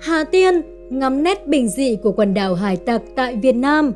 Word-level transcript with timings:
Hà 0.00 0.24
Tiên 0.24 0.62
ngắm 0.90 1.22
nét 1.22 1.46
bình 1.46 1.68
dị 1.68 1.96
của 2.02 2.12
quần 2.12 2.34
đảo 2.34 2.54
hải 2.54 2.76
tặc 2.76 3.02
tại 3.16 3.36
Việt 3.36 3.54
Nam. 3.54 3.92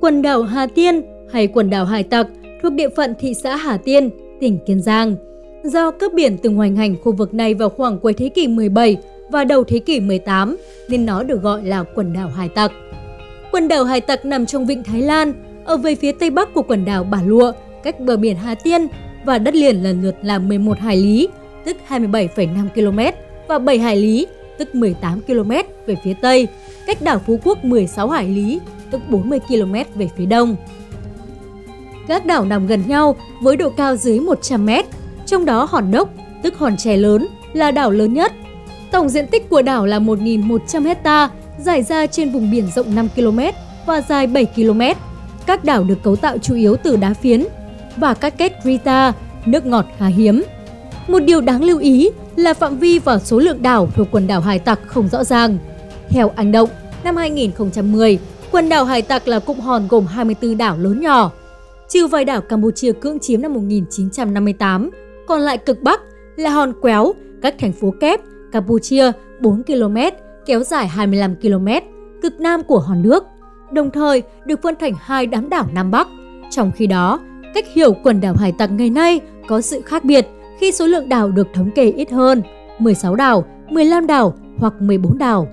Quần 0.00 0.22
đảo 0.22 0.42
Hà 0.42 0.66
Tiên 0.66 1.02
hay 1.32 1.46
quần 1.46 1.70
đảo 1.70 1.84
Hải 1.84 2.02
Tặc 2.02 2.26
thuộc 2.62 2.72
địa 2.72 2.88
phận 2.88 3.14
thị 3.20 3.34
xã 3.34 3.56
Hà 3.56 3.76
Tiên, 3.76 4.10
tỉnh 4.40 4.58
Kiên 4.66 4.82
Giang. 4.82 5.16
Do 5.64 5.90
cướp 5.90 6.12
biển 6.14 6.36
từng 6.38 6.54
hoành 6.54 6.76
hành 6.76 6.96
khu 7.02 7.12
vực 7.12 7.34
này 7.34 7.54
vào 7.54 7.68
khoảng 7.68 7.98
cuối 7.98 8.12
thế 8.12 8.28
kỷ 8.28 8.48
17 8.48 8.96
và 9.30 9.44
đầu 9.44 9.64
thế 9.64 9.78
kỷ 9.78 10.00
18 10.00 10.56
nên 10.88 11.06
nó 11.06 11.22
được 11.22 11.42
gọi 11.42 11.64
là 11.64 11.84
quần 11.94 12.12
đảo 12.12 12.28
Hải 12.28 12.48
Tặc. 12.48 12.72
Quần 13.52 13.68
đảo 13.68 13.84
Hải 13.84 14.00
Tặc 14.00 14.24
nằm 14.24 14.46
trong 14.46 14.66
vịnh 14.66 14.82
Thái 14.82 15.02
Lan, 15.02 15.32
ở 15.64 15.76
về 15.76 15.94
phía 15.94 16.12
tây 16.12 16.30
bắc 16.30 16.54
của 16.54 16.62
quần 16.62 16.84
đảo 16.84 17.04
Bà 17.04 17.22
Lụa, 17.26 17.52
cách 17.82 18.00
bờ 18.00 18.16
biển 18.16 18.36
Hà 18.36 18.54
Tiên 18.54 18.86
và 19.24 19.38
đất 19.38 19.54
liền 19.54 19.82
lần 19.82 20.02
lượt 20.02 20.14
là 20.22 20.38
11 20.38 20.78
hải 20.78 20.96
lý, 20.96 21.28
tức 21.64 21.76
27,5 21.88 22.68
km 22.68 23.16
và 23.48 23.58
7 23.58 23.78
hải 23.78 23.96
lý, 23.96 24.26
tức 24.58 24.74
18 24.74 25.20
km 25.20 25.50
về 25.86 25.96
phía 26.04 26.14
tây, 26.14 26.48
cách 26.86 27.02
đảo 27.02 27.20
Phú 27.26 27.40
Quốc 27.44 27.64
16 27.64 28.08
hải 28.08 28.28
lý, 28.28 28.60
tức 28.90 29.00
40 29.08 29.40
km 29.48 29.74
về 29.94 30.08
phía 30.16 30.26
đông. 30.26 30.56
Các 32.08 32.26
đảo 32.26 32.44
nằm 32.44 32.66
gần 32.66 32.82
nhau 32.86 33.16
với 33.40 33.56
độ 33.56 33.70
cao 33.70 33.96
dưới 33.96 34.20
100 34.20 34.66
m, 34.66 34.70
trong 35.26 35.44
đó 35.44 35.68
Hòn 35.70 35.90
Đốc, 35.90 36.08
tức 36.42 36.58
Hòn 36.58 36.76
Chè 36.76 36.96
lớn, 36.96 37.26
là 37.52 37.70
đảo 37.70 37.90
lớn 37.90 38.14
nhất. 38.14 38.32
Tổng 38.90 39.08
diện 39.08 39.26
tích 39.26 39.48
của 39.50 39.62
đảo 39.62 39.86
là 39.86 39.98
1.100 39.98 40.86
hecta, 40.86 41.30
dài 41.58 41.82
ra 41.82 42.06
trên 42.06 42.30
vùng 42.30 42.50
biển 42.50 42.66
rộng 42.74 42.94
5 42.94 43.08
km 43.16 43.40
và 43.86 44.00
dài 44.00 44.26
7 44.26 44.46
km. 44.46 44.80
Các 45.46 45.64
đảo 45.64 45.84
được 45.84 46.02
cấu 46.02 46.16
tạo 46.16 46.38
chủ 46.38 46.54
yếu 46.54 46.76
từ 46.76 46.96
đá 46.96 47.14
phiến 47.14 47.44
và 47.96 48.14
các 48.14 48.38
kết 48.38 48.52
Rita, 48.64 49.12
nước 49.46 49.66
ngọt 49.66 49.86
khá 49.98 50.06
hiếm. 50.06 50.42
Một 51.08 51.18
điều 51.18 51.40
đáng 51.40 51.64
lưu 51.64 51.78
ý 51.78 52.10
là 52.36 52.54
phạm 52.54 52.78
vi 52.78 52.98
và 52.98 53.18
số 53.18 53.38
lượng 53.38 53.62
đảo 53.62 53.88
thuộc 53.94 54.08
quần 54.10 54.26
đảo 54.26 54.40
hải 54.40 54.58
tặc 54.58 54.80
không 54.86 55.08
rõ 55.08 55.24
ràng. 55.24 55.58
Theo 56.08 56.32
Anh 56.36 56.52
Động, 56.52 56.68
năm 57.04 57.16
2010, 57.16 58.18
quần 58.50 58.68
đảo 58.68 58.84
hải 58.84 59.02
tặc 59.02 59.28
là 59.28 59.38
cụm 59.38 59.58
hòn 59.58 59.88
gồm 59.88 60.06
24 60.06 60.58
đảo 60.58 60.76
lớn 60.78 61.00
nhỏ. 61.00 61.30
Trừ 61.88 62.06
vài 62.06 62.24
đảo 62.24 62.40
Campuchia 62.40 62.92
cưỡng 62.92 63.20
chiếm 63.20 63.42
năm 63.42 63.54
1958, 63.54 64.90
còn 65.26 65.40
lại 65.40 65.58
cực 65.58 65.82
Bắc 65.82 66.00
là 66.36 66.50
hòn 66.50 66.72
quéo, 66.80 67.12
cách 67.42 67.54
thành 67.58 67.72
phố 67.72 67.94
kép, 68.00 68.20
Campuchia 68.52 69.12
4 69.40 69.62
km, 69.62 69.96
kéo 70.46 70.62
dài 70.62 70.88
25 70.88 71.36
km, 71.36 71.68
cực 72.22 72.40
nam 72.40 72.62
của 72.62 72.78
hòn 72.78 73.02
nước. 73.02 73.24
Đồng 73.72 73.90
thời 73.90 74.22
được 74.46 74.62
phân 74.62 74.74
thành 74.80 74.92
hai 75.00 75.26
đám 75.26 75.48
đảo 75.48 75.66
Nam 75.74 75.90
Bắc. 75.90 76.08
Trong 76.50 76.72
khi 76.76 76.86
đó, 76.86 77.20
cách 77.54 77.64
hiểu 77.72 77.96
quần 78.02 78.20
đảo 78.20 78.34
hải 78.38 78.52
tặc 78.58 78.70
ngày 78.70 78.90
nay 78.90 79.20
có 79.48 79.60
sự 79.60 79.80
khác 79.80 80.04
biệt 80.04 80.26
khi 80.60 80.72
số 80.72 80.86
lượng 80.86 81.08
đảo 81.08 81.30
được 81.30 81.46
thống 81.54 81.70
kê 81.70 81.90
ít 81.90 82.10
hơn, 82.10 82.42
16 82.78 83.14
đảo, 83.14 83.44
15 83.70 84.06
đảo 84.06 84.34
hoặc 84.58 84.74
14 84.80 85.18
đảo. 85.18 85.48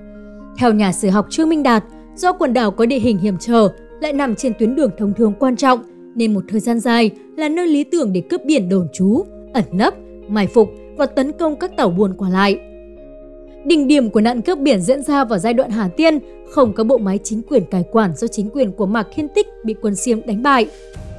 Theo 0.58 0.72
nhà 0.72 0.92
sử 0.92 1.10
học 1.10 1.26
Trương 1.30 1.48
Minh 1.48 1.62
Đạt, 1.62 1.84
do 2.14 2.32
quần 2.32 2.52
đảo 2.52 2.70
có 2.70 2.86
địa 2.86 2.98
hình 2.98 3.18
hiểm 3.18 3.36
trở, 3.40 3.68
lại 4.00 4.12
nằm 4.12 4.34
trên 4.34 4.52
tuyến 4.58 4.74
đường 4.74 4.90
thông 4.98 5.14
thường 5.14 5.32
quan 5.38 5.56
trọng, 5.56 5.82
nên 6.14 6.34
một 6.34 6.44
thời 6.48 6.60
gian 6.60 6.80
dài 6.80 7.10
là 7.36 7.48
nơi 7.48 7.66
lý 7.66 7.84
tưởng 7.84 8.12
để 8.12 8.20
cướp 8.20 8.44
biển 8.44 8.68
đồn 8.68 8.86
trú, 8.92 9.24
ẩn 9.52 9.64
nấp, 9.72 9.94
mai 10.28 10.46
phục 10.46 10.68
và 10.96 11.06
tấn 11.06 11.32
công 11.32 11.56
các 11.56 11.76
tàu 11.76 11.90
buôn 11.90 12.14
qua 12.18 12.28
lại. 12.28 12.58
Đỉnh 13.64 13.88
điểm 13.88 14.10
của 14.10 14.20
nạn 14.20 14.42
cướp 14.42 14.58
biển 14.58 14.80
diễn 14.80 15.02
ra 15.02 15.24
vào 15.24 15.38
giai 15.38 15.54
đoạn 15.54 15.70
Hà 15.70 15.88
Tiên, 15.88 16.18
không 16.50 16.72
có 16.72 16.84
bộ 16.84 16.98
máy 16.98 17.18
chính 17.24 17.42
quyền 17.42 17.64
cai 17.64 17.84
quản 17.92 18.12
do 18.16 18.26
chính 18.26 18.50
quyền 18.50 18.72
của 18.72 18.86
Mạc 18.86 19.06
Khiên 19.14 19.28
Tích 19.28 19.46
bị 19.64 19.74
quân 19.82 19.96
Xiêm 19.96 20.26
đánh 20.26 20.42
bại. 20.42 20.66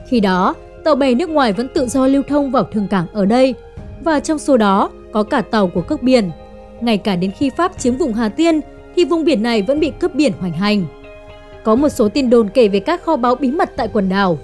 Khi 0.08 0.20
đó, 0.20 0.56
tàu 0.84 0.96
bè 0.96 1.16
nước 1.16 1.30
ngoài 1.30 1.54
vẫn 1.54 1.68
tự 1.74 1.88
do 1.88 2.08
lưu 2.08 2.24
thông 2.28 2.52
vào 2.52 2.64
thương 2.72 2.88
cảng 2.88 3.06
ở 3.14 3.26
đây, 3.26 3.56
và 4.04 4.20
trong 4.20 4.40
số 4.40 4.58
đó 4.58 4.90
có 5.12 5.24
cả 5.24 5.42
tàu 5.42 5.68
của 5.68 5.82
cướp 5.82 6.04
biển. 6.04 6.32
Ngay 6.82 6.98
cả 6.98 7.16
đến 7.16 7.32
khi 7.32 7.50
Pháp 7.50 7.80
chiếm 7.80 7.96
vùng 7.96 8.14
Hà 8.14 8.30
Tiên 8.30 8.60
thì 8.96 9.06
vùng 9.06 9.24
biển 9.24 9.44
này 9.44 9.62
vẫn 9.62 9.80
bị 9.80 9.92
cướp 10.00 10.16
biển 10.16 10.32
hoành 10.40 10.54
hành. 10.54 10.86
Có 11.64 11.76
một 11.76 11.90
số 11.90 12.10
tin 12.10 12.30
đồn 12.30 12.50
kể 12.50 12.68
về 12.68 12.80
các 12.80 13.04
kho 13.04 13.16
báu 13.16 13.36
bí 13.36 13.52
mật 13.52 13.72
tại 13.76 13.88
quần 13.88 14.10
đảo. 14.10 14.38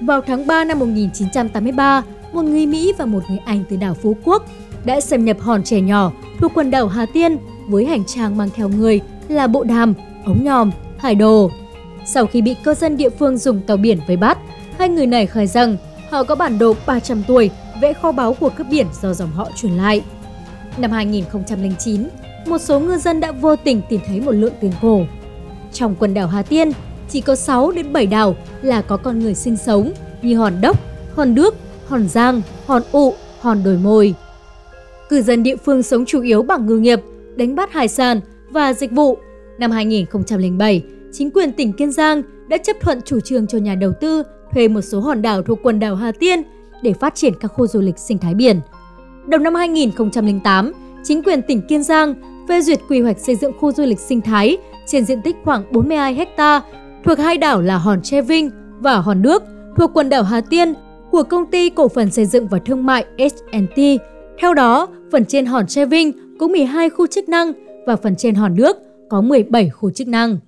Vào 0.00 0.20
tháng 0.20 0.46
3 0.46 0.64
năm 0.64 0.78
1983, 0.78 2.02
một 2.32 2.42
người 2.42 2.66
Mỹ 2.66 2.92
và 2.98 3.04
một 3.04 3.20
người 3.28 3.38
Anh 3.44 3.64
từ 3.68 3.76
đảo 3.76 3.94
Phú 3.94 4.16
Quốc 4.24 4.44
đã 4.84 5.00
xâm 5.00 5.24
nhập 5.24 5.40
hòn 5.40 5.62
trẻ 5.62 5.80
nhỏ 5.80 6.12
thuộc 6.38 6.52
quần 6.54 6.70
đảo 6.70 6.88
Hà 6.88 7.06
Tiên 7.06 7.36
với 7.68 7.84
hành 7.84 8.04
trang 8.04 8.36
mang 8.36 8.48
theo 8.54 8.68
người 8.68 9.00
là 9.28 9.46
bộ 9.46 9.64
đàm, 9.64 9.94
ống 10.24 10.44
nhòm, 10.44 10.70
hải 10.98 11.14
đồ. 11.14 11.50
Sau 12.04 12.26
khi 12.26 12.42
bị 12.42 12.56
cơ 12.64 12.74
dân 12.74 12.96
địa 12.96 13.10
phương 13.10 13.38
dùng 13.38 13.60
tàu 13.60 13.76
biển 13.76 13.98
vây 14.06 14.16
bắt, 14.16 14.38
hai 14.78 14.88
người 14.88 15.06
này 15.06 15.26
khai 15.26 15.46
rằng 15.46 15.76
họ 16.10 16.24
có 16.24 16.34
bản 16.34 16.58
đồ 16.58 16.74
300 16.86 17.22
tuổi 17.28 17.50
vẽ 17.80 17.92
kho 17.92 18.12
báu 18.12 18.34
của 18.34 18.48
cướp 18.48 18.66
biển 18.70 18.86
do 19.02 19.14
dòng 19.14 19.30
họ 19.30 19.48
truyền 19.56 19.72
lại. 19.72 20.02
Năm 20.78 20.90
2009, 20.90 22.08
một 22.46 22.58
số 22.58 22.80
ngư 22.80 22.98
dân 22.98 23.20
đã 23.20 23.32
vô 23.32 23.56
tình 23.56 23.82
tìm 23.88 24.00
thấy 24.06 24.20
một 24.20 24.32
lượng 24.32 24.52
tiền 24.60 24.72
cổ. 24.82 25.00
Trong 25.72 25.94
quần 25.98 26.14
đảo 26.14 26.26
Hà 26.26 26.42
Tiên, 26.42 26.70
chỉ 27.08 27.20
có 27.20 27.34
6 27.34 27.70
đến 27.70 27.92
7 27.92 28.06
đảo 28.06 28.36
là 28.62 28.82
có 28.82 28.96
con 28.96 29.18
người 29.18 29.34
sinh 29.34 29.56
sống 29.56 29.92
như 30.22 30.38
Hòn 30.38 30.60
Đốc, 30.60 30.80
Hòn 31.14 31.34
Đước, 31.34 31.54
Hòn 31.88 32.08
Giang, 32.08 32.42
Hòn 32.66 32.82
Ụ, 32.92 33.14
Hòn 33.40 33.64
Đồi 33.64 33.76
Mồi. 33.76 34.14
Cư 35.08 35.22
dân 35.22 35.42
địa 35.42 35.56
phương 35.56 35.82
sống 35.82 36.04
chủ 36.06 36.22
yếu 36.22 36.42
bằng 36.42 36.66
ngư 36.66 36.78
nghiệp, 36.78 37.00
đánh 37.36 37.54
bắt 37.54 37.72
hải 37.72 37.88
sản 37.88 38.20
và 38.50 38.72
dịch 38.72 38.92
vụ. 38.92 39.18
Năm 39.58 39.70
2007, 39.70 40.82
chính 41.12 41.30
quyền 41.30 41.52
tỉnh 41.52 41.72
Kiên 41.72 41.92
Giang 41.92 42.22
đã 42.48 42.56
chấp 42.58 42.76
thuận 42.80 43.00
chủ 43.04 43.20
trương 43.20 43.46
cho 43.46 43.58
nhà 43.58 43.74
đầu 43.74 43.92
tư 44.00 44.22
thuê 44.54 44.68
một 44.68 44.80
số 44.80 45.00
hòn 45.00 45.22
đảo 45.22 45.42
thuộc 45.42 45.58
quần 45.62 45.80
đảo 45.80 45.94
Hà 45.94 46.12
Tiên 46.12 46.42
để 46.82 46.92
phát 46.92 47.14
triển 47.14 47.34
các 47.40 47.48
khu 47.48 47.66
du 47.66 47.80
lịch 47.80 47.98
sinh 47.98 48.18
thái 48.18 48.34
biển. 48.34 48.60
Đầu 49.26 49.40
năm 49.40 49.54
2008, 49.54 50.72
chính 51.04 51.22
quyền 51.22 51.42
tỉnh 51.42 51.62
Kiên 51.68 51.82
Giang 51.82 52.14
phê 52.48 52.60
duyệt 52.60 52.78
quy 52.88 53.00
hoạch 53.00 53.18
xây 53.18 53.36
dựng 53.36 53.52
khu 53.58 53.72
du 53.72 53.84
lịch 53.84 54.00
sinh 54.00 54.20
thái 54.20 54.56
trên 54.86 55.04
diện 55.04 55.22
tích 55.22 55.36
khoảng 55.44 55.72
42 55.72 56.26
ha 56.36 56.60
thuộc 57.04 57.18
hai 57.18 57.38
đảo 57.38 57.60
là 57.60 57.78
Hòn 57.78 58.02
Tre 58.02 58.22
Vinh 58.22 58.50
và 58.80 58.96
Hòn 58.96 59.22
Nước 59.22 59.42
thuộc 59.76 59.90
quần 59.94 60.08
đảo 60.08 60.22
Hà 60.22 60.40
Tiên 60.40 60.74
của 61.10 61.22
công 61.22 61.46
ty 61.46 61.70
cổ 61.70 61.88
phần 61.88 62.10
xây 62.10 62.26
dựng 62.26 62.48
và 62.48 62.58
thương 62.66 62.86
mại 62.86 63.04
S&T. 63.18 63.80
Theo 64.40 64.54
đó, 64.54 64.88
phần 65.12 65.24
trên 65.24 65.46
Hòn 65.46 65.66
Tre 65.66 65.86
Vinh 65.86 66.12
có 66.38 66.48
12 66.48 66.90
khu 66.90 67.06
chức 67.06 67.28
năng 67.28 67.52
và 67.86 67.96
phần 67.96 68.16
trên 68.16 68.34
Hòn 68.34 68.54
Nước 68.54 68.76
có 69.08 69.20
17 69.20 69.70
khu 69.70 69.90
chức 69.90 70.08
năng. 70.08 70.38